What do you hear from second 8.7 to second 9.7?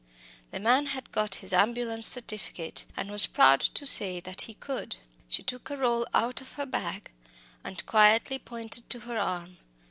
to her arm.